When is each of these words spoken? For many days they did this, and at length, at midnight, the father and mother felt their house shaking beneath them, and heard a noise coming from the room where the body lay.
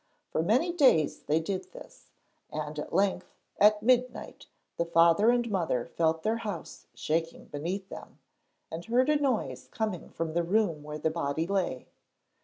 For 0.31 0.41
many 0.41 0.73
days 0.73 1.19
they 1.27 1.39
did 1.39 1.73
this, 1.73 2.07
and 2.51 2.79
at 2.79 2.91
length, 2.91 3.35
at 3.59 3.83
midnight, 3.83 4.47
the 4.77 4.85
father 4.85 5.29
and 5.29 5.47
mother 5.51 5.85
felt 5.95 6.23
their 6.23 6.37
house 6.37 6.87
shaking 6.95 7.45
beneath 7.45 7.89
them, 7.89 8.17
and 8.71 8.83
heard 8.83 9.09
a 9.09 9.17
noise 9.21 9.67
coming 9.71 10.09
from 10.09 10.33
the 10.33 10.41
room 10.41 10.81
where 10.81 10.97
the 10.97 11.11
body 11.11 11.45
lay. 11.45 11.85